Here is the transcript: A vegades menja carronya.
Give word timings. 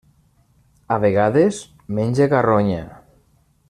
A 0.95 0.97
vegades 1.03 1.61
menja 1.99 2.31
carronya. 2.35 2.85